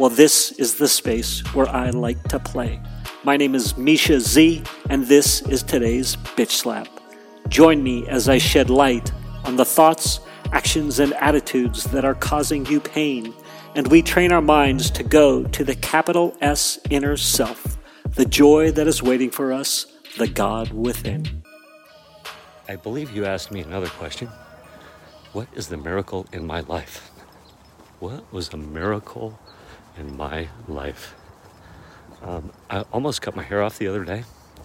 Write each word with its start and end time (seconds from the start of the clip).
Well, 0.00 0.08
this 0.08 0.52
is 0.52 0.76
the 0.76 0.88
space 0.88 1.40
where 1.52 1.68
I 1.68 1.90
like 1.90 2.22
to 2.28 2.38
play. 2.38 2.80
My 3.22 3.36
name 3.36 3.54
is 3.54 3.76
Misha 3.76 4.18
Z, 4.18 4.62
and 4.88 5.04
this 5.04 5.42
is 5.42 5.62
today's 5.62 6.16
Bitch 6.16 6.52
Slap. 6.52 6.88
Join 7.48 7.82
me 7.82 8.08
as 8.08 8.26
I 8.26 8.38
shed 8.38 8.70
light 8.70 9.12
on 9.44 9.56
the 9.56 9.64
thoughts, 9.66 10.20
actions, 10.52 11.00
and 11.00 11.12
attitudes 11.12 11.84
that 11.84 12.06
are 12.06 12.14
causing 12.14 12.64
you 12.64 12.80
pain, 12.80 13.34
and 13.74 13.88
we 13.88 14.00
train 14.00 14.32
our 14.32 14.40
minds 14.40 14.90
to 14.92 15.02
go 15.02 15.44
to 15.44 15.64
the 15.64 15.74
capital 15.74 16.34
S 16.40 16.78
inner 16.88 17.18
self, 17.18 17.76
the 18.14 18.24
joy 18.24 18.70
that 18.70 18.86
is 18.86 19.02
waiting 19.02 19.28
for 19.28 19.52
us, 19.52 19.84
the 20.16 20.28
God 20.28 20.72
within. 20.72 21.42
I 22.70 22.76
believe 22.76 23.10
you 23.10 23.26
asked 23.26 23.50
me 23.50 23.60
another 23.60 23.88
question. 23.88 24.30
What 25.34 25.48
is 25.52 25.68
the 25.68 25.76
miracle 25.76 26.26
in 26.32 26.46
my 26.46 26.60
life? 26.60 27.10
What 27.98 28.32
was 28.32 28.48
a 28.48 28.56
miracle 28.56 29.38
in 29.96 30.16
my 30.16 30.48
life? 30.68 31.14
Um, 32.22 32.52
I 32.68 32.80
almost 32.92 33.22
cut 33.22 33.34
my 33.34 33.42
hair 33.42 33.62
off 33.62 33.78
the 33.78 33.88
other 33.88 34.04
day. 34.04 34.24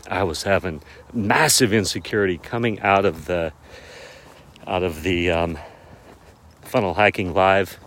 I 0.09 0.23
was 0.23 0.44
having 0.44 0.81
massive 1.14 1.73
insecurity 1.73 2.38
coming 2.38 2.80
out 2.81 3.06
of 3.06 3.26
the 3.26 3.53
out 4.68 4.84
of 4.84 5.03
the 5.03 5.31
um, 5.31 5.58
funnel 6.62 6.96
hacking 6.96 7.34
live 7.34 7.80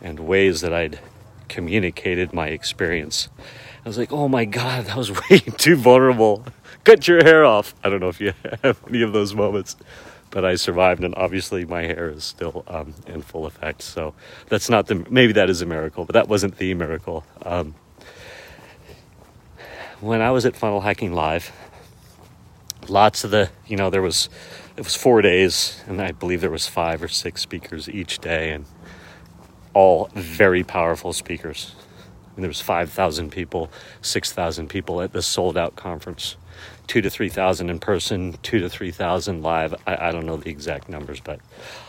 and 0.00 0.20
ways 0.20 0.60
that 0.60 0.72
I'd 0.72 0.98
communicated 1.48 2.32
my 2.32 2.48
experience. 2.48 3.28
I 3.84 3.88
was 3.88 3.98
like, 3.98 4.12
oh 4.12 4.28
my 4.28 4.44
god, 4.44 4.86
that 4.86 4.96
was 4.96 5.10
way 5.30 5.38
too 5.38 5.76
vulnerable. 5.76 6.44
Cut 6.84 7.06
your 7.08 7.22
hair 7.22 7.44
off. 7.44 7.74
I 7.84 7.90
don't 7.90 8.00
know 8.00 8.08
if 8.08 8.20
you 8.20 8.32
have 8.62 8.80
any 8.88 9.02
of 9.02 9.12
those 9.12 9.34
moments, 9.34 9.76
but 10.30 10.44
I 10.44 10.54
survived, 10.54 11.02
and 11.02 11.14
obviously 11.16 11.64
my 11.64 11.82
hair 11.82 12.10
is 12.10 12.24
still 12.24 12.64
um, 12.68 12.94
in 13.06 13.22
full 13.22 13.46
effect. 13.46 13.82
So 13.82 14.14
that's 14.48 14.70
not 14.70 14.86
the 14.86 15.06
maybe 15.10 15.32
that 15.34 15.50
is 15.50 15.62
a 15.62 15.66
miracle, 15.66 16.04
but 16.04 16.14
that 16.14 16.28
wasn't 16.28 16.56
the 16.58 16.74
miracle. 16.74 17.24
Um, 17.42 17.74
when 20.00 20.22
I 20.22 20.30
was 20.30 20.46
at 20.46 20.56
Funnel 20.56 20.80
Hacking 20.80 21.12
Live, 21.12 21.52
lots 22.88 23.24
of 23.24 23.30
the, 23.30 23.50
you 23.66 23.76
know, 23.76 23.90
there 23.90 24.02
was, 24.02 24.28
it 24.76 24.84
was 24.84 24.96
four 24.96 25.20
days, 25.20 25.82
and 25.86 26.00
I 26.00 26.12
believe 26.12 26.40
there 26.40 26.50
was 26.50 26.66
five 26.66 27.02
or 27.02 27.08
six 27.08 27.42
speakers 27.42 27.88
each 27.88 28.18
day, 28.18 28.50
and 28.52 28.64
all 29.74 30.10
very 30.14 30.64
powerful 30.64 31.12
speakers. 31.12 31.74
And 32.34 32.44
there 32.44 32.48
was 32.48 32.60
5,000 32.60 33.30
people, 33.30 33.70
6,000 34.00 34.68
people 34.68 35.02
at 35.02 35.12
this 35.12 35.26
sold 35.26 35.58
out 35.58 35.76
conference. 35.76 36.36
Two 36.90 37.00
to 37.02 37.08
3,000 37.08 37.70
in 37.70 37.78
person, 37.78 38.36
two 38.42 38.58
to 38.58 38.68
3,000 38.68 39.44
live. 39.44 39.76
I, 39.86 40.08
I 40.08 40.10
don't 40.10 40.26
know 40.26 40.36
the 40.36 40.50
exact 40.50 40.88
numbers, 40.88 41.20
but 41.20 41.38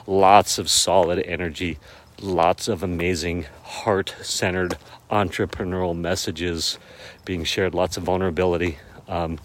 lots 0.06 0.60
of 0.60 0.70
solid 0.70 1.18
energy, 1.26 1.80
lots 2.22 2.68
of 2.68 2.84
amazing 2.84 3.48
heart 3.64 4.14
centered 4.22 4.78
entrepreneurial 5.10 5.98
messages 5.98 6.78
being 7.26 7.44
shared, 7.44 7.74
lots 7.74 7.98
of 7.98 8.04
vulnerability. 8.04 8.78
Um, 9.08 9.40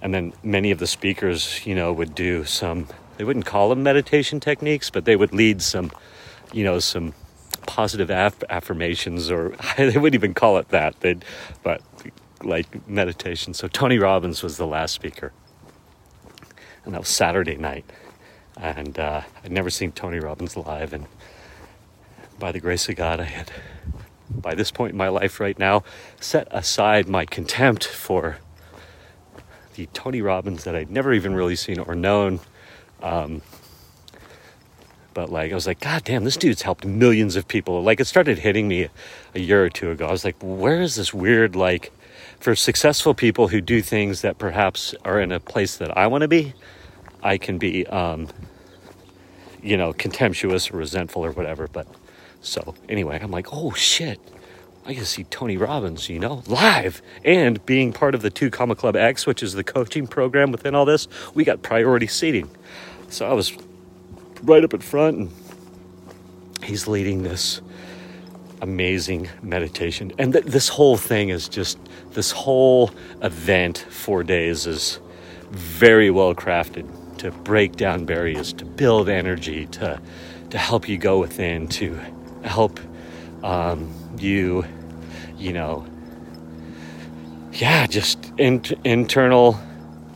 and 0.00 0.14
then 0.14 0.32
many 0.42 0.70
of 0.70 0.78
the 0.78 0.86
speakers, 0.86 1.66
you 1.66 1.74
know, 1.74 1.92
would 1.92 2.14
do 2.14 2.46
some, 2.46 2.88
they 3.18 3.24
wouldn't 3.24 3.44
call 3.44 3.68
them 3.68 3.82
meditation 3.82 4.40
techniques, 4.40 4.88
but 4.88 5.04
they 5.04 5.16
would 5.16 5.34
lead 5.34 5.60
some, 5.60 5.92
you 6.50 6.64
know, 6.64 6.78
some 6.78 7.12
positive 7.66 8.10
aff- 8.10 8.42
affirmations, 8.48 9.30
or 9.30 9.50
they 9.76 9.98
wouldn't 9.98 10.14
even 10.14 10.32
call 10.32 10.56
it 10.56 10.70
that. 10.70 10.98
They'd, 11.00 11.26
but 11.62 11.82
like 12.44 12.88
meditation. 12.88 13.54
So 13.54 13.68
Tony 13.68 13.98
Robbins 13.98 14.42
was 14.42 14.56
the 14.56 14.66
last 14.66 14.94
speaker. 14.94 15.32
And 16.84 16.94
that 16.94 17.00
was 17.00 17.08
Saturday 17.08 17.56
night. 17.56 17.84
And 18.60 18.98
uh, 18.98 19.22
I'd 19.44 19.52
never 19.52 19.70
seen 19.70 19.92
Tony 19.92 20.18
Robbins 20.18 20.56
live. 20.56 20.92
And 20.92 21.06
by 22.38 22.52
the 22.52 22.60
grace 22.60 22.88
of 22.88 22.96
God, 22.96 23.20
I 23.20 23.24
had 23.24 23.52
by 24.40 24.54
this 24.54 24.70
point 24.70 24.92
in 24.92 24.98
my 24.98 25.08
life 25.08 25.40
right 25.40 25.58
now, 25.58 25.84
set 26.20 26.48
aside 26.50 27.08
my 27.08 27.24
contempt 27.24 27.86
for 27.86 28.38
the 29.74 29.86
Tony 29.92 30.20
Robbins 30.20 30.64
that 30.64 30.74
I'd 30.74 30.90
never 30.90 31.12
even 31.12 31.34
really 31.34 31.56
seen 31.56 31.78
or 31.78 31.94
known. 31.94 32.40
Um, 33.02 33.42
but 35.14 35.30
like, 35.30 35.52
I 35.52 35.54
was 35.54 35.66
like, 35.66 35.80
God 35.80 36.04
damn, 36.04 36.24
this 36.24 36.36
dude's 36.36 36.62
helped 36.62 36.84
millions 36.84 37.36
of 37.36 37.46
people. 37.48 37.82
Like, 37.82 38.00
it 38.00 38.06
started 38.06 38.38
hitting 38.38 38.68
me 38.68 38.88
a 39.34 39.40
year 39.40 39.64
or 39.64 39.68
two 39.68 39.90
ago. 39.90 40.06
I 40.06 40.10
was 40.10 40.24
like, 40.24 40.36
where 40.40 40.80
is 40.80 40.96
this 40.96 41.12
weird, 41.12 41.54
like, 41.54 41.92
for 42.40 42.54
successful 42.54 43.14
people 43.14 43.48
who 43.48 43.60
do 43.60 43.82
things 43.82 44.22
that 44.22 44.38
perhaps 44.38 44.94
are 45.04 45.20
in 45.20 45.32
a 45.32 45.40
place 45.40 45.76
that 45.76 45.96
I 45.96 46.06
want 46.06 46.22
to 46.22 46.28
be, 46.28 46.54
I 47.22 47.38
can 47.38 47.58
be, 47.58 47.86
um, 47.86 48.28
you 49.62 49.76
know, 49.76 49.92
contemptuous 49.92 50.70
or 50.70 50.76
resentful 50.76 51.24
or 51.24 51.32
whatever. 51.32 51.68
But 51.68 51.86
so 52.40 52.74
anyway, 52.88 53.18
I'm 53.22 53.30
like, 53.30 53.48
oh 53.52 53.72
shit. 53.72 54.20
I 54.84 54.94
can 54.94 55.04
see 55.04 55.22
Tony 55.24 55.56
Robbins, 55.56 56.08
you 56.08 56.18
know, 56.18 56.42
live 56.48 57.02
and 57.24 57.64
being 57.66 57.92
part 57.92 58.16
of 58.16 58.22
the 58.22 58.30
Two 58.30 58.50
Comma 58.50 58.74
Club 58.74 58.96
X, 58.96 59.26
which 59.26 59.40
is 59.40 59.52
the 59.52 59.62
coaching 59.62 60.08
program 60.08 60.50
within 60.50 60.74
all 60.74 60.84
this. 60.84 61.06
We 61.34 61.44
got 61.44 61.62
priority 61.62 62.08
seating. 62.08 62.50
So 63.08 63.28
I 63.28 63.32
was 63.32 63.56
right 64.42 64.64
up 64.64 64.74
in 64.74 64.80
front 64.80 65.18
and 65.18 65.30
he's 66.64 66.88
leading 66.88 67.22
this 67.22 67.60
amazing 68.62 69.28
meditation. 69.42 70.12
And 70.18 70.32
th- 70.32 70.44
this 70.46 70.68
whole 70.68 70.96
thing 70.96 71.28
is 71.28 71.48
just, 71.48 71.78
this 72.12 72.30
whole 72.30 72.90
event, 73.20 73.78
four 73.90 74.22
days, 74.22 74.66
is 74.66 75.00
very 75.50 76.10
well 76.10 76.34
crafted 76.34 76.88
to 77.18 77.30
break 77.30 77.76
down 77.76 78.04
barriers, 78.04 78.52
to 78.54 78.64
build 78.64 79.08
energy, 79.08 79.66
to, 79.66 80.00
to 80.50 80.58
help 80.58 80.88
you 80.88 80.96
go 80.96 81.18
within, 81.18 81.68
to 81.68 82.00
help 82.44 82.80
um, 83.42 83.92
you, 84.16 84.64
you 85.36 85.52
know, 85.52 85.84
yeah, 87.52 87.86
just 87.86 88.32
in, 88.38 88.62
internal 88.84 89.60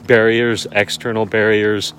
barriers, 0.07 0.67
external 0.73 1.27
barriers, 1.27 1.93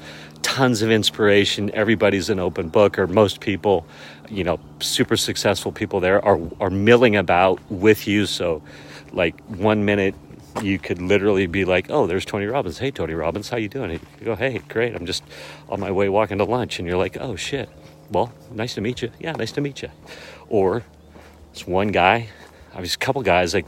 tons 0.47 0.81
of 0.81 0.89
inspiration. 0.89 1.69
Everybody's 1.73 2.29
an 2.29 2.39
open 2.39 2.69
book, 2.69 2.97
or 2.97 3.05
most 3.05 3.41
people, 3.41 3.85
you 4.29 4.45
know, 4.45 4.61
super 4.79 5.17
successful 5.17 5.73
people 5.73 5.99
there 5.99 6.23
are, 6.23 6.39
are 6.61 6.69
milling 6.69 7.17
about 7.17 7.59
with 7.69 8.07
you. 8.07 8.25
So, 8.25 8.61
like, 9.11 9.37
one 9.41 9.83
minute 9.83 10.15
you 10.63 10.79
could 10.79 11.01
literally 11.01 11.47
be 11.47 11.65
like, 11.65 11.87
"Oh, 11.89 12.07
there's 12.07 12.23
Tony 12.23 12.45
Robbins. 12.45 12.77
Hey, 12.77 12.91
Tony 12.91 13.13
Robbins, 13.13 13.49
how 13.49 13.57
you 13.57 13.67
doing?" 13.67 13.91
You 13.91 13.99
go, 14.23 14.35
"Hey, 14.35 14.59
great. 14.69 14.95
I'm 14.95 15.05
just 15.05 15.21
on 15.67 15.81
my 15.81 15.91
way 15.91 16.07
walking 16.07 16.37
to 16.37 16.45
lunch," 16.45 16.79
and 16.79 16.87
you're 16.87 16.97
like, 16.97 17.17
"Oh 17.19 17.35
shit, 17.35 17.69
well, 18.09 18.31
nice 18.49 18.73
to 18.75 18.81
meet 18.81 19.01
you. 19.01 19.11
Yeah, 19.19 19.33
nice 19.33 19.51
to 19.51 19.61
meet 19.61 19.81
you. 19.81 19.89
Or 20.47 20.83
it's 21.51 21.67
one 21.67 21.89
guy, 21.89 22.29
I 22.73 22.79
was 22.79 22.95
a 22.95 22.97
couple 22.97 23.21
guys, 23.21 23.53
like, 23.53 23.65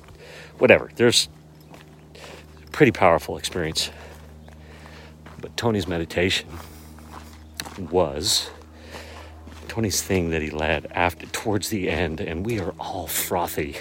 whatever. 0.60 0.90
There's 0.96 1.28
pretty 2.72 2.94
powerful 2.94 3.38
experience. 3.38 3.92
But 5.42 5.56
Tony's 5.58 5.88
meditation 5.88 6.48
was 7.78 8.50
Tony's 9.68 10.02
thing 10.02 10.32
that 10.32 10.42
he 10.42 10.50
led 10.50 10.88
after 10.92 11.26
towards 11.28 11.70
the 11.70 11.90
end, 11.90 12.20
and 12.20 12.46
we 12.46 12.60
are 12.60 12.74
all 12.80 13.08
frothy. 13.08 13.78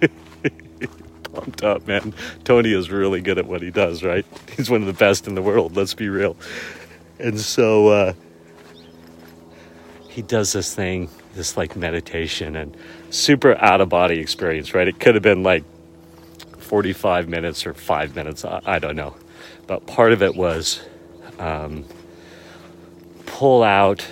Pumped 1.32 1.62
up, 1.62 1.86
man. 1.86 2.12
Tony 2.44 2.72
is 2.72 2.90
really 2.90 3.20
good 3.20 3.38
at 3.38 3.46
what 3.46 3.62
he 3.62 3.70
does, 3.70 4.02
right? 4.02 4.26
He's 4.56 4.68
one 4.68 4.80
of 4.80 4.86
the 4.86 4.92
best 4.92 5.26
in 5.26 5.34
the 5.34 5.42
world, 5.42 5.76
let's 5.76 5.94
be 5.94 6.08
real. 6.08 6.36
And 7.18 7.38
so 7.38 7.88
uh, 7.88 8.14
he 10.08 10.22
does 10.22 10.52
this 10.52 10.74
thing, 10.74 11.08
this 11.34 11.56
like 11.56 11.76
meditation 11.76 12.56
and 12.56 12.76
super 13.10 13.56
out 13.58 13.80
of 13.80 13.88
body 13.88 14.18
experience, 14.18 14.74
right? 14.74 14.88
It 14.88 14.98
could 14.98 15.14
have 15.14 15.22
been 15.22 15.42
like 15.42 15.64
45 16.58 17.28
minutes 17.28 17.64
or 17.64 17.74
five 17.74 18.16
minutes, 18.16 18.44
I, 18.44 18.60
I 18.64 18.78
don't 18.80 18.96
know. 18.96 19.14
But 19.68 19.86
part 19.86 20.12
of 20.12 20.22
it 20.22 20.34
was 20.34 20.80
um, 21.40 21.84
pull 23.26 23.62
out, 23.64 24.06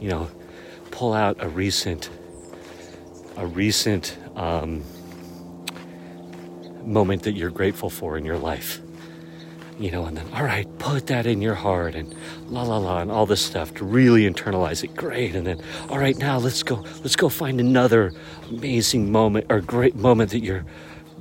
you 0.00 0.08
know, 0.08 0.28
pull 0.90 1.12
out 1.14 1.36
a 1.40 1.48
recent, 1.48 2.10
a 3.36 3.46
recent 3.46 4.16
um, 4.36 4.84
moment 6.84 7.24
that 7.24 7.32
you're 7.32 7.50
grateful 7.50 7.90
for 7.90 8.16
in 8.18 8.24
your 8.24 8.38
life. 8.38 8.80
you 9.78 9.90
know, 9.90 10.06
and 10.06 10.16
then, 10.16 10.26
all 10.32 10.42
right, 10.44 10.66
put 10.78 11.06
that 11.08 11.26
in 11.26 11.42
your 11.42 11.54
heart 11.54 11.94
and 11.94 12.14
la 12.48 12.62
la 12.62 12.78
la 12.78 13.00
and 13.00 13.10
all 13.10 13.26
this 13.26 13.44
stuff 13.44 13.74
to 13.74 13.84
really 13.84 14.22
internalize 14.22 14.82
it. 14.82 14.94
Great. 14.96 15.34
And 15.34 15.46
then, 15.46 15.60
all 15.90 15.98
right, 15.98 16.16
now 16.16 16.38
let's 16.38 16.62
go, 16.62 16.76
let's 17.02 17.16
go 17.16 17.28
find 17.28 17.60
another 17.60 18.12
amazing 18.50 19.12
moment 19.12 19.46
or 19.50 19.60
great 19.60 19.94
moment 19.94 20.30
that 20.30 20.40
you're 20.40 20.64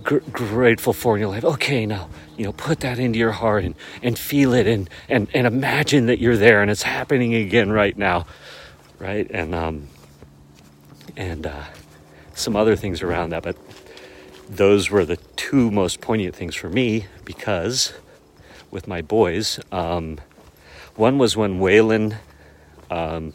gr- 0.05 0.19
grateful 0.31 0.93
for 0.93 1.15
in 1.15 1.19
your 1.19 1.29
life. 1.29 1.43
Okay, 1.43 1.85
now, 1.85 2.09
you 2.37 2.45
know, 2.45 2.53
put 2.53 2.79
that 2.79 2.97
into 2.97 3.19
your 3.19 3.33
heart 3.33 3.65
and, 3.65 3.75
and 4.01 4.17
feel 4.17 4.53
it 4.53 4.67
and, 4.67 4.89
and, 5.09 5.27
and 5.33 5.45
imagine 5.45 6.05
that 6.05 6.19
you're 6.19 6.37
there 6.37 6.61
and 6.61 6.71
it's 6.71 6.83
happening 6.83 7.33
again 7.33 7.71
right 7.71 7.97
now. 7.97 8.25
Right. 8.99 9.29
And, 9.29 9.53
um, 9.53 9.87
and, 11.17 11.45
uh, 11.45 11.63
some 12.33 12.55
other 12.55 12.75
things 12.75 13.01
around 13.01 13.31
that, 13.31 13.43
but 13.43 13.57
those 14.49 14.89
were 14.89 15.05
the 15.05 15.17
two 15.35 15.71
most 15.71 16.01
poignant 16.01 16.35
things 16.35 16.53
for 16.53 16.69
me 16.69 17.07
because 17.23 17.93
with 18.71 18.87
my 18.87 19.01
boys. 19.01 19.59
Um, 19.71 20.19
one 20.95 21.17
was 21.17 21.37
when 21.37 21.59
Waylon 21.59 22.17
um, 22.91 23.33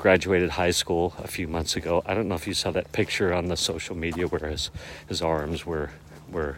graduated 0.00 0.48
high 0.48 0.70
school 0.70 1.12
a 1.18 1.28
few 1.28 1.46
months 1.46 1.76
ago. 1.76 2.02
I 2.06 2.14
don't 2.14 2.26
know 2.26 2.34
if 2.34 2.46
you 2.46 2.54
saw 2.54 2.70
that 2.70 2.90
picture 2.90 3.34
on 3.34 3.48
the 3.48 3.56
social 3.56 3.94
media 3.94 4.26
where 4.26 4.48
his, 4.50 4.70
his 5.06 5.20
arms 5.20 5.66
were 5.66 5.90
were 6.30 6.56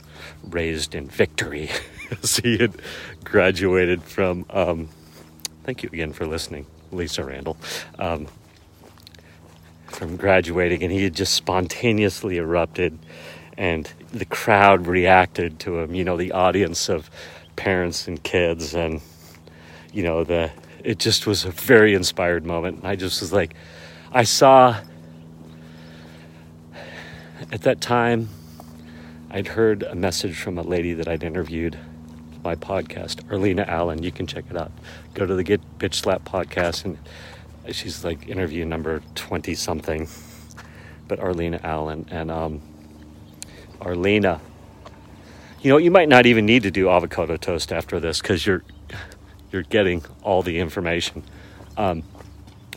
raised 0.48 0.94
in 0.94 1.08
victory 1.08 1.68
as 2.22 2.36
he 2.36 2.58
had 2.58 2.80
graduated 3.24 4.00
from. 4.02 4.46
Um, 4.50 4.90
thank 5.64 5.82
you 5.82 5.88
again 5.92 6.12
for 6.12 6.24
listening, 6.24 6.66
Lisa 6.92 7.24
Randall. 7.24 7.56
Um, 7.98 8.28
from 9.86 10.16
graduating, 10.16 10.84
and 10.84 10.92
he 10.92 11.02
had 11.02 11.14
just 11.14 11.34
spontaneously 11.34 12.36
erupted, 12.36 12.96
and 13.58 13.92
the 14.12 14.24
crowd 14.24 14.86
reacted 14.86 15.58
to 15.60 15.80
him. 15.80 15.96
You 15.96 16.04
know, 16.04 16.16
the 16.16 16.30
audience 16.30 16.88
of 16.88 17.10
parents 17.56 18.06
and 18.06 18.22
kids 18.22 18.74
and 18.74 19.00
you 19.92 20.04
know 20.04 20.22
the 20.22 20.52
it 20.84 20.98
just 20.98 21.26
was 21.26 21.44
a 21.44 21.50
very 21.50 21.94
inspired 21.94 22.44
moment. 22.44 22.80
I 22.84 22.96
just 22.96 23.20
was 23.20 23.32
like 23.32 23.54
i 24.14 24.24
saw 24.24 24.76
at 27.50 27.62
that 27.62 27.80
time 27.80 28.28
i'd 29.30 29.46
heard 29.46 29.82
a 29.82 29.94
message 29.94 30.36
from 30.38 30.58
a 30.58 30.62
lady 30.62 30.92
that 30.92 31.08
i'd 31.08 31.22
interviewed 31.24 31.78
my 32.44 32.54
podcast 32.54 33.20
arlena 33.30 33.64
allen. 33.66 34.02
You 34.02 34.12
can 34.12 34.26
check 34.26 34.44
it 34.50 34.56
out. 34.56 34.72
Go 35.14 35.24
to 35.24 35.34
the 35.34 35.44
get 35.44 35.60
bitch 35.78 35.94
slap 35.94 36.24
podcast 36.24 36.84
and 36.84 36.98
she's 37.74 38.04
like 38.04 38.28
interview 38.28 38.64
number 38.64 39.00
20 39.14 39.54
something 39.54 40.08
but 41.08 41.20
arlena 41.20 41.60
allen 41.62 42.06
and 42.10 42.30
um 42.30 42.60
arlena 43.80 44.40
you 45.62 45.70
know, 45.70 45.76
you 45.76 45.92
might 45.92 46.08
not 46.08 46.26
even 46.26 46.44
need 46.44 46.64
to 46.64 46.72
do 46.72 46.90
avocado 46.90 47.36
toast 47.36 47.72
after 47.72 48.00
this 48.00 48.20
because 48.20 48.44
you're 48.44 48.64
you're 49.52 49.62
getting 49.62 50.04
all 50.22 50.42
the 50.42 50.58
information. 50.58 51.22
Um, 51.76 52.02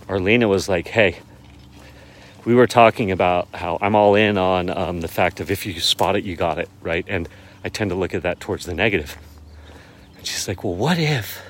Arlena 0.09 0.47
was 0.47 0.69
like, 0.69 0.87
"Hey, 0.87 1.17
we 2.43 2.53
were 2.53 2.67
talking 2.67 3.11
about 3.11 3.47
how 3.53 3.77
I'm 3.81 3.95
all 3.95 4.15
in 4.15 4.37
on 4.37 4.69
um, 4.69 5.01
the 5.01 5.07
fact 5.07 5.39
of 5.39 5.49
if 5.49 5.65
you 5.65 5.79
spot 5.79 6.15
it, 6.15 6.23
you 6.23 6.35
got 6.35 6.59
it, 6.59 6.69
right?" 6.81 7.05
And 7.07 7.27
I 7.63 7.69
tend 7.69 7.89
to 7.89 7.95
look 7.95 8.13
at 8.13 8.23
that 8.23 8.39
towards 8.39 8.65
the 8.65 8.73
negative. 8.73 9.17
And 10.17 10.27
she's 10.27 10.47
like, 10.47 10.63
"Well, 10.63 10.75
what 10.75 10.99
if 10.99 11.41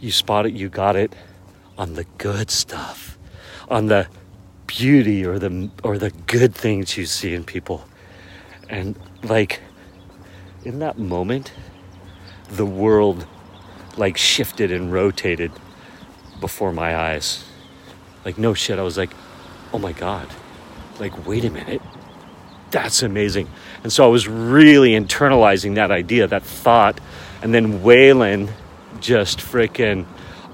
you 0.00 0.10
spot 0.10 0.46
it, 0.46 0.54
you 0.54 0.68
got 0.68 0.96
it 0.96 1.14
on 1.76 1.94
the 1.94 2.04
good 2.18 2.50
stuff, 2.50 3.18
on 3.68 3.86
the 3.86 4.06
beauty 4.66 5.24
or 5.26 5.38
the 5.38 5.70
or 5.82 5.98
the 5.98 6.10
good 6.10 6.54
things 6.54 6.96
you 6.96 7.06
see 7.06 7.34
in 7.34 7.44
people?" 7.44 7.84
And 8.70 8.98
like 9.22 9.60
in 10.64 10.78
that 10.78 10.98
moment, 10.98 11.52
the 12.48 12.64
world 12.64 13.26
like 13.96 14.16
shifted 14.16 14.72
and 14.72 14.92
rotated 14.92 15.52
before 16.40 16.72
my 16.72 16.96
eyes. 16.96 17.44
Like, 18.24 18.38
no 18.38 18.54
shit. 18.54 18.78
I 18.78 18.82
was 18.82 18.96
like, 18.96 19.10
oh 19.72 19.78
my 19.78 19.92
God. 19.92 20.28
Like, 20.98 21.26
wait 21.26 21.44
a 21.44 21.50
minute. 21.50 21.82
That's 22.70 23.02
amazing. 23.02 23.48
And 23.82 23.92
so 23.92 24.04
I 24.04 24.08
was 24.08 24.26
really 24.26 24.90
internalizing 24.90 25.76
that 25.76 25.90
idea, 25.90 26.26
that 26.26 26.42
thought. 26.42 27.00
And 27.42 27.54
then 27.54 27.80
Waylon 27.80 28.50
just 29.00 29.38
freaking 29.38 30.06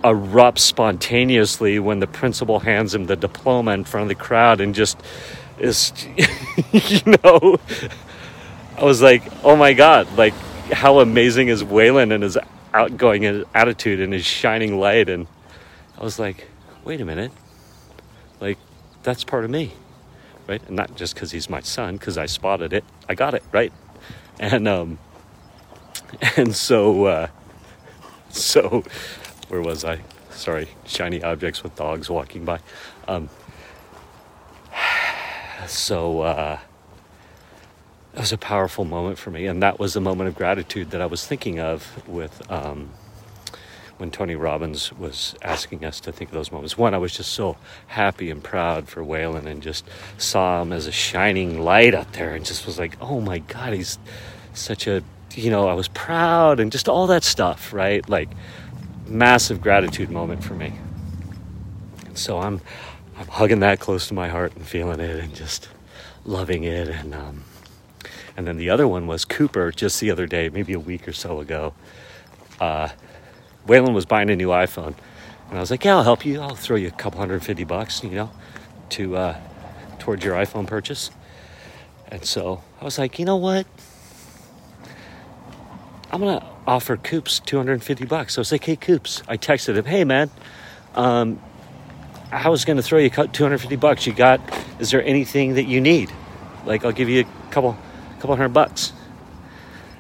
erupts 0.03 0.61
spontaneously 0.61 1.79
when 1.79 2.01
the 2.01 2.07
principal 2.07 2.61
hands 2.61 2.95
him 2.95 3.05
the 3.05 3.17
diploma 3.17 3.73
in 3.73 3.85
front 3.85 4.03
of 4.03 4.09
the 4.09 4.23
crowd 4.23 4.61
and 4.61 4.75
just 4.75 5.01
is, 5.59 5.93
you 6.73 7.17
know, 7.23 7.59
I 8.77 8.85
was 8.85 9.03
like, 9.03 9.23
oh 9.45 9.57
my 9.57 9.75
God, 9.75 10.09
like 10.17 10.35
how 10.73 11.01
amazing 11.01 11.49
is 11.49 11.63
Waylon 11.63 12.13
and 12.15 12.23
his 12.23 12.39
outgoing 12.73 13.45
attitude 13.55 14.01
and 14.01 14.13
his 14.13 14.25
shining 14.25 14.79
light. 14.79 15.09
And 15.09 15.27
I 15.99 16.05
was 16.05 16.19
like, 16.19 16.49
wait 16.85 17.01
a 17.01 17.05
minute, 17.05 17.33
like 18.41 18.59
that's 19.03 19.25
part 19.25 19.45
of 19.45 19.51
me, 19.51 19.73
right? 20.47 20.63
And 20.67 20.77
not 20.77 20.97
just 20.97 21.15
because 21.15 21.31
he's 21.33 21.49
my 21.51 21.61
son, 21.61 21.97
because 21.97 22.19
I 22.19 22.27
spotted 22.27 22.73
it, 22.73 22.85
I 23.09 23.15
got 23.15 23.35
it, 23.35 23.43
right? 23.53 23.73
And, 24.39 24.67
um, 24.69 24.99
and 26.37 26.55
so, 26.55 27.05
uh, 27.05 27.29
so 28.31 28.85
where 29.49 29.61
was 29.61 29.85
I? 29.85 30.01
Sorry, 30.31 30.69
shiny 30.87 31.23
objects 31.23 31.63
with 31.63 31.77
dogs 31.77 32.09
walking 32.09 32.45
by. 32.45 32.61
Um, 33.07 33.29
so, 35.67 36.21
uh, 36.23 36.59
it 38.15 38.21
was 38.21 38.33
a 38.33 38.39
powerful 38.39 38.85
moment 38.85 39.19
for 39.19 39.31
me. 39.31 39.47
And 39.47 39.63
that 39.63 39.79
was 39.79 39.95
the 39.95 40.01
moment 40.01 40.29
of 40.29 40.35
gratitude 40.35 40.91
that 40.91 41.01
I 41.01 41.07
was 41.07 41.27
thinking 41.27 41.61
of 41.61 42.07
with 42.09 42.51
um, 42.51 42.91
when 43.99 44.11
Tony 44.11 44.35
Robbins 44.35 44.93
was 44.95 45.35
asking 45.43 45.85
us 45.85 46.01
to 46.01 46.13
think 46.13 46.31
of 46.31 46.35
those 46.35 46.51
moments. 46.51 46.77
One, 46.77 46.95
I 46.95 46.99
was 46.99 47.15
just 47.15 47.33
so 47.33 47.57
happy 47.87 48.31
and 48.31 48.43
proud 48.43 48.89
for 48.89 49.03
Waylon 49.03 49.47
and 49.47 49.63
just 49.63 49.85
saw 50.17 50.63
him 50.63 50.73
as 50.73 50.87
a 50.87 50.93
shining 50.93 51.61
light 51.61 51.95
up 51.95 52.11
there 52.13 52.35
and 52.35 52.45
just 52.45 52.67
was 52.67 52.79
like, 52.79 52.97
oh 53.01 53.21
my 53.21 53.39
God, 53.41 53.75
he's 53.75 53.99
such 54.55 54.87
a, 54.87 55.03
you 55.35 55.51
know, 55.51 55.69
I 55.69 55.75
was 55.75 55.87
proud 55.89 56.61
and 56.61 56.73
just 56.73 56.89
all 56.89 57.07
that 57.09 57.23
stuff, 57.23 57.73
right? 57.73 58.09
Like, 58.09 58.31
massive 59.07 59.61
gratitude 59.61 60.11
moment 60.11 60.43
for 60.43 60.55
me. 60.55 60.73
And 62.07 62.17
so 62.17 62.39
I'm, 62.39 62.61
I'm 63.19 63.27
hugging 63.27 63.61
that 63.61 63.81
close 63.81 64.09
to 64.09 64.15
my 64.15 64.29
heart 64.29 64.57
and 64.57 64.67
feeling 64.67 64.99
it 64.99 65.21
and 65.21 65.35
just 65.35 65.69
loving 66.25 66.65
it 66.65 66.89
and, 66.89 67.15
um, 67.15 67.45
and 68.37 68.47
then 68.47 68.57
the 68.57 68.71
other 68.71 68.87
one 68.87 69.07
was 69.07 69.25
Cooper 69.25 69.71
just 69.71 70.01
the 70.01 70.11
other 70.11 70.27
day, 70.27 70.49
maybe 70.49 70.73
a 70.73 70.81
week 70.81 71.07
or 71.09 71.13
so 71.13 71.41
ago. 71.41 71.75
Uh, 72.61 72.89
Waylon 73.67 73.95
was 73.95 74.07
buying 74.07 74.31
a 74.31 74.37
new 74.37 74.49
iPhone. 74.49 74.95
And 75.49 75.59
I 75.59 75.61
was 75.61 75.71
like, 75.71 75.85
yeah, 75.85 75.97
I'll 75.97 76.03
help 76.05 76.25
you. 76.25 76.41
I'll 76.41 76.55
throw 76.55 76.77
you 76.77 76.89
a 76.89 76.93
couple 76.93 77.19
hundred 77.19 77.35
and 77.35 77.45
fifty 77.45 77.65
bucks, 77.65 78.05
you 78.05 78.11
know, 78.11 78.31
to 78.91 79.17
uh, 79.17 79.41
towards 79.99 80.25
your 80.25 80.35
iPhone 80.35 80.67
purchase. 80.67 81.11
And 82.09 82.25
so 82.25 82.63
I 82.81 82.85
was 82.85 82.99
like, 82.99 83.19
you 83.19 83.25
know 83.25 83.37
what? 83.37 83.67
I'm 86.13 86.21
gonna 86.21 86.45
offer 86.67 86.97
Coops 86.97 87.41
250 87.41 88.05
bucks. 88.07 88.35
So 88.35 88.41
I 88.41 88.43
was 88.43 88.53
like, 88.53 88.65
hey 88.65 88.77
Coops, 88.77 89.23
I 89.29 89.37
texted 89.37 89.77
him, 89.77 89.85
hey 89.85 90.05
man, 90.05 90.31
um, 90.95 91.41
I 92.33 92.49
was 92.49 92.65
gonna 92.65 92.83
throw 92.83 92.99
you 92.99 93.11
250 93.11 93.77
bucks. 93.77 94.07
You 94.07 94.13
got? 94.13 94.41
Is 94.81 94.91
there 94.91 95.05
anything 95.05 95.55
that 95.55 95.65
you 95.65 95.81
need? 95.81 96.13
Like 96.65 96.85
I'll 96.85 96.93
give 96.93 97.09
you 97.09 97.21
a 97.21 97.53
couple 97.53 97.77
couple 98.21 98.37
hundred 98.37 98.53
bucks. 98.53 98.93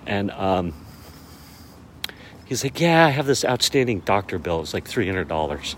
And 0.06 0.30
um, 0.32 0.74
he's 2.46 2.62
like, 2.62 2.78
Yeah, 2.80 3.06
I 3.06 3.10
have 3.10 3.26
this 3.26 3.44
outstanding 3.44 4.00
doctor 4.00 4.38
bill. 4.38 4.60
It's 4.60 4.74
like 4.74 4.88
$300. 4.88 5.76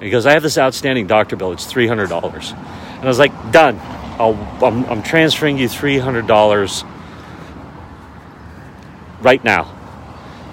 he 0.00 0.10
goes, 0.10 0.26
I 0.26 0.32
have 0.32 0.42
this 0.42 0.58
outstanding 0.58 1.06
doctor 1.06 1.36
bill. 1.36 1.52
It's 1.52 1.70
$300. 1.72 2.52
And 2.52 3.02
I 3.02 3.06
was 3.06 3.18
like, 3.18 3.32
Done. 3.52 3.80
I'm, 4.20 4.84
I'm 4.84 5.02
transferring 5.02 5.58
you 5.58 5.66
$300 5.66 6.88
right 9.22 9.42
now. 9.42 9.74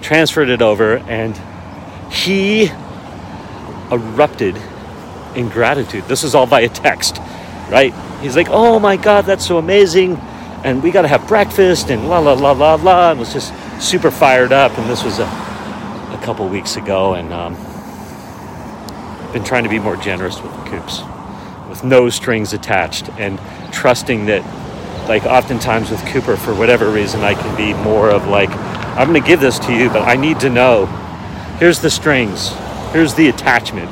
Transferred 0.00 0.48
it 0.48 0.62
over, 0.62 0.96
and 0.96 1.38
he 2.10 2.70
erupted 3.92 4.56
in 5.36 5.50
gratitude. 5.50 6.04
This 6.04 6.24
is 6.24 6.34
all 6.34 6.46
via 6.46 6.70
text, 6.70 7.18
right? 7.70 7.92
He's 8.20 8.34
like, 8.34 8.48
Oh 8.48 8.78
my 8.78 8.96
God, 8.96 9.26
that's 9.26 9.46
so 9.46 9.58
amazing 9.58 10.18
and 10.64 10.82
we 10.82 10.90
got 10.90 11.02
to 11.02 11.08
have 11.08 11.26
breakfast 11.28 11.90
and 11.90 12.08
la 12.08 12.18
la 12.18 12.32
la 12.32 12.52
la 12.52 12.74
la 12.74 13.10
and 13.10 13.20
was 13.20 13.32
just 13.32 13.52
super 13.80 14.10
fired 14.10 14.52
up 14.52 14.76
and 14.78 14.88
this 14.90 15.04
was 15.04 15.18
a, 15.18 15.24
a 15.24 16.20
couple 16.22 16.48
weeks 16.48 16.76
ago 16.76 17.14
and 17.14 17.32
um, 17.32 17.54
been 19.32 19.44
trying 19.44 19.64
to 19.64 19.70
be 19.70 19.78
more 19.78 19.96
generous 19.96 20.40
with 20.42 20.52
the 20.52 20.70
coops 20.70 21.02
with 21.68 21.84
no 21.84 22.08
strings 22.10 22.52
attached 22.52 23.08
and 23.18 23.40
trusting 23.72 24.26
that 24.26 24.42
like 25.08 25.24
oftentimes 25.24 25.90
with 25.90 26.04
cooper 26.06 26.36
for 26.36 26.54
whatever 26.54 26.90
reason 26.90 27.20
i 27.20 27.34
can 27.34 27.56
be 27.56 27.74
more 27.84 28.10
of 28.10 28.26
like 28.28 28.50
i'm 28.96 29.08
going 29.08 29.20
to 29.20 29.26
give 29.26 29.40
this 29.40 29.58
to 29.58 29.72
you 29.74 29.88
but 29.88 30.02
i 30.02 30.16
need 30.16 30.40
to 30.40 30.50
know. 30.50 30.86
Here's 31.60 31.80
the 31.80 31.90
strings. 31.90 32.54
Here's 32.92 33.12
the 33.12 33.28
attachment. 33.28 33.90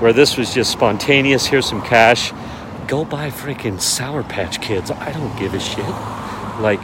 Where 0.00 0.14
this 0.14 0.38
was 0.38 0.54
just 0.54 0.72
spontaneous 0.72 1.44
here's 1.44 1.66
some 1.66 1.82
cash 1.82 2.32
go 2.90 3.04
buy 3.04 3.30
freaking 3.30 3.80
Sour 3.80 4.24
Patch 4.24 4.60
Kids. 4.60 4.90
I 4.90 5.12
don't 5.12 5.38
give 5.38 5.54
a 5.54 5.60
shit. 5.60 5.78
Like, 6.58 6.82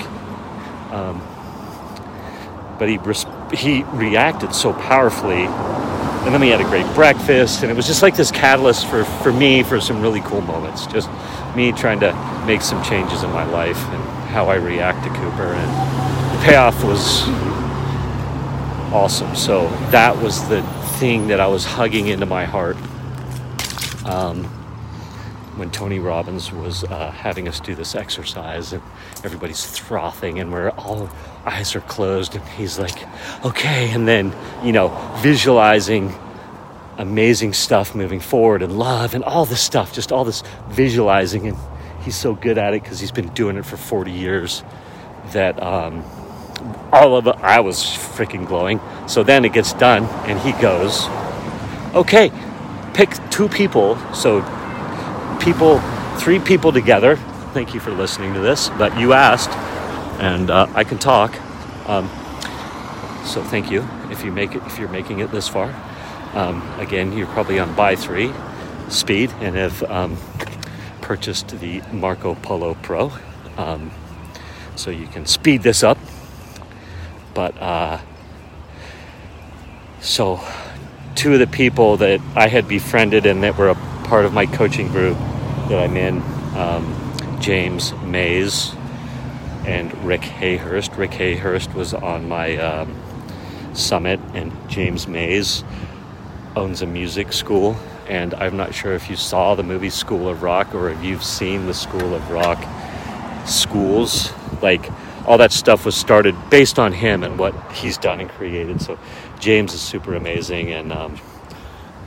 um, 0.92 1.20
but 2.78 2.88
he 2.88 2.98
res- 2.98 3.26
he 3.52 3.82
reacted 3.82 4.54
so 4.54 4.72
powerfully. 4.72 5.46
And 5.46 6.32
then 6.32 6.40
we 6.40 6.48
had 6.48 6.60
a 6.60 6.64
great 6.64 6.86
breakfast, 6.94 7.62
and 7.62 7.72
it 7.72 7.74
was 7.74 7.88
just 7.88 8.02
like 8.02 8.14
this 8.14 8.30
catalyst 8.30 8.86
for, 8.86 9.04
for 9.04 9.32
me 9.32 9.64
for 9.64 9.80
some 9.80 10.00
really 10.00 10.20
cool 10.20 10.42
moments. 10.42 10.86
Just 10.86 11.10
me 11.56 11.72
trying 11.72 11.98
to 12.00 12.12
make 12.46 12.62
some 12.62 12.82
changes 12.84 13.24
in 13.24 13.30
my 13.30 13.44
life 13.44 13.78
and 13.78 14.02
how 14.28 14.46
I 14.46 14.56
react 14.56 15.02
to 15.04 15.10
Cooper. 15.10 15.54
And 15.54 16.38
the 16.38 16.44
payoff 16.44 16.84
was 16.84 17.22
awesome. 18.92 19.34
So 19.34 19.68
that 19.90 20.16
was 20.16 20.48
the 20.48 20.62
thing 21.00 21.26
that 21.28 21.40
I 21.40 21.48
was 21.48 21.64
hugging 21.64 22.06
into 22.06 22.26
my 22.26 22.44
heart 22.44 22.76
um, 24.04 24.48
when 25.56 25.70
Tony 25.70 25.98
Robbins 25.98 26.52
was 26.52 26.84
uh, 26.84 27.10
having 27.10 27.48
us 27.48 27.60
do 27.60 27.74
this 27.74 27.94
exercise, 27.94 28.72
and 28.72 28.82
everybody's 29.24 29.78
frothing, 29.78 30.38
and 30.38 30.52
we're 30.52 30.70
all 30.70 31.08
eyes 31.44 31.74
are 31.74 31.80
closed, 31.80 32.34
and 32.34 32.44
he's 32.50 32.78
like, 32.78 32.96
"Okay," 33.44 33.90
and 33.90 34.06
then 34.06 34.34
you 34.62 34.72
know, 34.72 34.88
visualizing 35.22 36.14
amazing 36.98 37.52
stuff 37.52 37.94
moving 37.94 38.20
forward 38.20 38.62
and 38.62 38.78
love 38.78 39.14
and 39.14 39.24
all 39.24 39.44
this 39.44 39.60
stuff, 39.60 39.92
just 39.92 40.12
all 40.12 40.24
this 40.24 40.42
visualizing, 40.68 41.46
and 41.48 41.56
he's 42.02 42.16
so 42.16 42.34
good 42.34 42.58
at 42.58 42.74
it 42.74 42.82
because 42.82 43.00
he's 43.00 43.12
been 43.12 43.28
doing 43.28 43.56
it 43.56 43.64
for 43.66 43.76
40 43.76 44.12
years 44.12 44.62
that 45.32 45.62
um, 45.62 46.04
all 46.92 47.16
of 47.16 47.26
it, 47.26 47.36
I 47.36 47.60
was 47.60 47.78
freaking 47.78 48.46
glowing. 48.46 48.80
So 49.08 49.22
then 49.22 49.44
it 49.44 49.52
gets 49.52 49.72
done, 49.72 50.04
and 50.28 50.38
he 50.38 50.52
goes, 50.60 51.06
"Okay, 51.94 52.30
pick 52.94 53.10
two 53.30 53.48
people." 53.48 53.96
So 54.14 54.40
people, 55.36 55.80
three 56.18 56.38
people 56.38 56.72
together. 56.72 57.16
Thank 57.52 57.74
you 57.74 57.80
for 57.80 57.90
listening 57.90 58.34
to 58.34 58.40
this, 58.40 58.68
but 58.70 58.98
you 58.98 59.12
asked, 59.12 59.50
and 60.20 60.50
uh, 60.50 60.66
I 60.74 60.84
can 60.84 60.98
talk. 60.98 61.34
Um, 61.88 62.08
so 63.24 63.42
thank 63.42 63.70
you 63.70 63.86
if 64.10 64.24
you 64.24 64.32
make 64.32 64.54
it 64.54 64.62
if 64.66 64.78
you're 64.78 64.88
making 64.88 65.20
it 65.20 65.30
this 65.30 65.48
far. 65.48 65.74
Um, 66.34 66.62
again, 66.78 67.16
you're 67.16 67.26
probably 67.28 67.58
on 67.58 67.74
buy 67.74 67.96
three 67.96 68.32
speed 68.88 69.32
and 69.40 69.56
have 69.56 69.82
um, 69.84 70.16
purchased 71.00 71.48
the 71.60 71.80
Marco 71.92 72.34
Polo 72.36 72.74
Pro, 72.74 73.12
um, 73.56 73.90
so 74.76 74.90
you 74.90 75.06
can 75.06 75.26
speed 75.26 75.62
this 75.62 75.82
up. 75.82 75.98
But 77.34 77.56
uh, 77.60 78.00
so 80.00 80.40
two 81.14 81.32
of 81.32 81.38
the 81.38 81.46
people 81.46 81.96
that 81.96 82.20
I 82.34 82.48
had 82.48 82.68
befriended 82.68 83.26
and 83.26 83.42
that 83.42 83.56
were 83.56 83.70
a 83.70 83.95
part 84.06 84.24
of 84.24 84.32
my 84.32 84.46
coaching 84.46 84.88
group 84.88 85.18
that 85.68 85.82
I'm 85.82 85.96
in, 85.96 86.22
um, 86.56 87.38
James 87.40 87.92
Mays 88.04 88.72
and 89.66 89.92
Rick 90.04 90.20
Hayhurst. 90.20 90.96
Rick 90.96 91.10
Hayhurst 91.10 91.74
was 91.74 91.92
on 91.92 92.28
my 92.28 92.56
um, 92.56 92.94
summit, 93.74 94.20
and 94.32 94.52
James 94.70 95.08
Mays 95.08 95.64
owns 96.54 96.82
a 96.82 96.86
music 96.86 97.32
school. 97.32 97.76
And 98.08 98.32
I'm 98.34 98.56
not 98.56 98.72
sure 98.72 98.94
if 98.94 99.10
you 99.10 99.16
saw 99.16 99.56
the 99.56 99.64
movie 99.64 99.90
School 99.90 100.28
of 100.28 100.44
Rock 100.44 100.72
or 100.72 100.90
if 100.90 101.02
you've 101.02 101.24
seen 101.24 101.66
the 101.66 101.74
School 101.74 102.14
of 102.14 102.30
Rock 102.30 102.64
schools. 103.44 104.32
Like, 104.62 104.88
all 105.26 105.38
that 105.38 105.50
stuff 105.50 105.84
was 105.84 105.96
started 105.96 106.36
based 106.48 106.78
on 106.78 106.92
him 106.92 107.24
and 107.24 107.36
what 107.36 107.54
he's 107.72 107.98
done 107.98 108.20
and 108.20 108.30
created. 108.30 108.80
So, 108.80 108.96
James 109.40 109.74
is 109.74 109.80
super 109.80 110.14
amazing. 110.14 110.72
And, 110.72 110.92
um, 110.92 111.18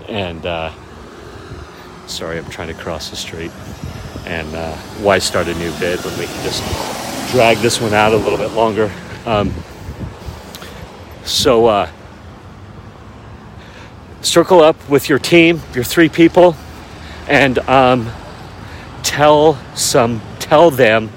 and, 0.07 0.45
uh, 0.45 0.71
sorry, 2.09 2.37
I'm 2.37 2.49
trying 2.49 2.67
to 2.69 2.73
cross 2.73 3.09
the 3.09 3.15
street. 3.15 3.51
And 4.25 4.53
uh, 4.55 4.75
why 5.01 5.19
start 5.19 5.47
a 5.47 5.53
new 5.55 5.71
bid 5.79 5.99
when 6.03 6.17
we 6.19 6.25
can 6.25 6.43
just 6.43 6.61
drag 7.31 7.57
this 7.57 7.79
one 7.79 7.93
out 7.93 8.13
a 8.13 8.17
little 8.17 8.37
bit 8.37 8.51
longer? 8.51 8.91
Um, 9.25 9.53
so, 11.23 11.67
uh, 11.67 11.89
circle 14.21 14.61
up 14.61 14.89
with 14.89 15.09
your 15.09 15.19
team, 15.19 15.61
your 15.73 15.83
three 15.83 16.09
people, 16.09 16.55
and 17.27 17.59
um, 17.59 18.11
tell 19.03 19.55
some, 19.75 20.21
tell 20.39 20.71
them, 20.71 21.09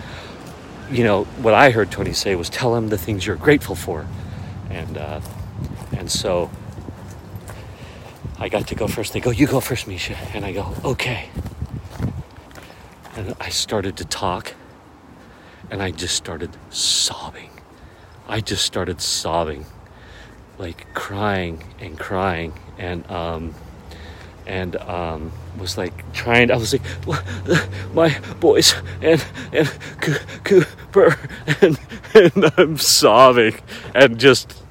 you 0.90 1.04
know, 1.04 1.24
what 1.24 1.54
I 1.54 1.70
heard 1.70 1.90
Tony 1.90 2.12
say 2.12 2.34
was 2.36 2.50
tell 2.50 2.74
them 2.74 2.88
the 2.88 2.98
things 2.98 3.26
you're 3.26 3.36
grateful 3.36 3.74
for, 3.74 4.06
and 4.70 4.98
uh, 4.98 5.20
and 5.96 6.10
so 6.10 6.50
I 8.42 8.48
got 8.48 8.66
to 8.66 8.74
go 8.74 8.88
first. 8.88 9.12
They 9.12 9.20
go, 9.20 9.30
you 9.30 9.46
go 9.46 9.60
first, 9.60 9.86
Misha, 9.86 10.16
and 10.34 10.44
I 10.44 10.52
go, 10.52 10.74
okay, 10.84 11.28
and 13.14 13.36
I 13.38 13.50
started 13.50 13.96
to 13.98 14.04
talk, 14.04 14.54
and 15.70 15.80
I 15.80 15.92
just 15.92 16.16
started 16.16 16.50
sobbing. 16.68 17.50
I 18.26 18.40
just 18.40 18.64
started 18.64 19.00
sobbing 19.00 19.64
like 20.58 20.92
crying 20.92 21.62
and 21.78 21.98
crying 21.98 22.52
and 22.78 23.08
um 23.10 23.54
and 24.46 24.76
um 24.76 25.32
was 25.58 25.78
like 25.78 26.12
trying 26.12 26.50
I 26.50 26.56
was 26.56 26.72
like 26.72 26.82
my 27.94 28.18
boys 28.40 28.74
and 29.00 29.24
and 29.52 29.68
Cooper 30.44 31.18
and, 31.60 31.78
and 32.14 32.52
I'm 32.56 32.76
sobbing 32.76 33.54
and 33.94 34.18
just 34.18 34.61